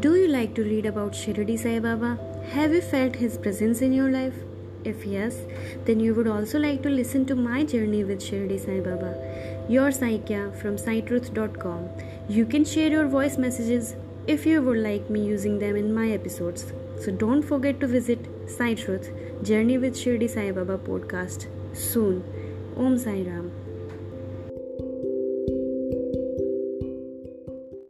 Do 0.00 0.14
you 0.16 0.26
like 0.28 0.54
to 0.56 0.62
read 0.62 0.84
about 0.84 1.12
Shirdi 1.12 1.56
Sai 1.58 1.78
Baba? 1.78 2.18
Have 2.52 2.74
you 2.74 2.80
felt 2.82 3.14
his 3.14 3.38
presence 3.38 3.80
in 3.80 3.92
your 3.92 4.10
life? 4.10 4.34
If 4.84 5.06
yes, 5.06 5.36
then 5.84 6.00
you 6.00 6.12
would 6.14 6.26
also 6.26 6.58
like 6.58 6.82
to 6.82 6.90
listen 6.90 7.24
to 7.26 7.36
my 7.36 7.62
journey 7.64 8.02
with 8.04 8.20
Shirdi 8.20 8.58
Sai 8.58 8.80
Baba. 8.80 9.12
Your 9.70 9.90
Saikya 9.90 10.54
from 10.60 10.76
SaiTruth.com. 10.76 11.88
You 12.28 12.44
can 12.44 12.64
share 12.64 12.90
your 12.90 13.06
voice 13.06 13.38
messages 13.38 13.94
if 14.26 14.44
you 14.44 14.60
would 14.60 14.78
like 14.78 15.08
me 15.08 15.24
using 15.24 15.60
them 15.60 15.76
in 15.76 15.94
my 15.94 16.10
episodes. 16.10 16.72
So 17.00 17.12
don't 17.12 17.42
forget 17.42 17.78
to 17.80 17.86
visit 17.86 18.26
Saitruth 18.48 19.12
Journey 19.44 19.78
with 19.78 19.94
Shirdi 19.94 20.28
Sai 20.28 20.50
Baba 20.50 20.78
podcast 20.78 21.46
soon. 21.72 22.24
Om 22.76 22.98
Sai 22.98 23.22
Ram. 23.22 23.65